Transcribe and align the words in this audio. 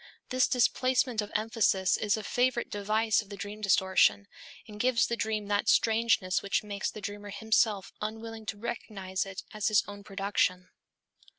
This 0.29 0.47
displacement 0.47 1.21
of 1.21 1.31
emphasis 1.35 1.95
is 1.95 2.17
a 2.17 2.23
favorite 2.23 2.71
device 2.71 3.21
of 3.21 3.29
the 3.29 3.35
dream 3.37 3.61
distortion 3.61 4.27
and 4.67 4.79
gives 4.79 5.05
the 5.05 5.15
dream 5.15 5.45
that 5.49 5.69
strangeness 5.69 6.41
which 6.41 6.63
makes 6.63 6.89
the 6.89 7.01
dreamer 7.01 7.29
himself 7.29 7.93
unwilling 8.01 8.47
to 8.47 8.57
recognize 8.57 9.27
it 9.27 9.43
as 9.53 9.67
his 9.67 9.83
own 9.87 10.03
production. 10.03 10.69